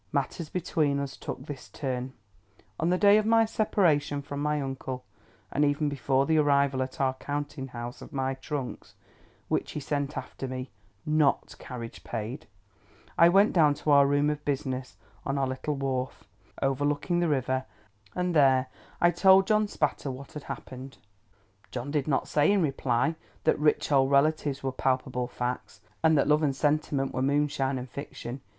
Matters 0.11 0.49
between 0.49 0.99
us 0.99 1.15
took 1.15 1.45
this 1.45 1.69
turn:—On 1.69 2.89
the 2.89 2.97
day 2.97 3.19
of 3.19 3.25
my 3.27 3.45
separation 3.45 4.23
from 4.23 4.39
my 4.39 4.59
uncle, 4.59 5.05
and 5.51 5.63
even 5.63 5.89
before 5.89 6.25
the 6.25 6.39
arrival 6.39 6.81
at 6.81 6.99
our 6.99 7.13
counting 7.13 7.67
house 7.67 8.01
of 8.01 8.11
my 8.11 8.33
trunks 8.33 8.95
(which 9.47 9.73
he 9.73 9.79
sent 9.79 10.17
after 10.17 10.47
me, 10.47 10.71
not 11.05 11.53
carriage 11.59 12.03
paid), 12.03 12.47
I 13.15 13.29
went 13.29 13.53
down 13.53 13.75
to 13.75 13.91
our 13.91 14.07
room 14.07 14.31
of 14.31 14.43
business, 14.43 14.97
on 15.23 15.37
our 15.37 15.45
little 15.45 15.75
wharf, 15.75 16.23
overlooking 16.63 17.19
the 17.19 17.29
river; 17.29 17.65
and 18.15 18.35
there 18.35 18.69
I 18.99 19.11
told 19.11 19.45
John 19.45 19.67
Spatter 19.67 20.09
what 20.09 20.31
had 20.31 20.45
happened. 20.45 20.97
John 21.69 21.91
did 21.91 22.07
not 22.07 22.27
say, 22.27 22.51
in 22.51 22.63
reply, 22.63 23.13
that 23.43 23.59
rich 23.59 23.91
old 23.91 24.09
relatives 24.09 24.63
were 24.63 24.71
palpable 24.71 25.27
facts, 25.27 25.79
and 26.03 26.17
that 26.17 26.27
love 26.27 26.41
and 26.41 26.55
sentiment 26.55 27.13
were 27.13 27.21
moonshine 27.21 27.77
and 27.77 27.87
fiction. 27.87 28.41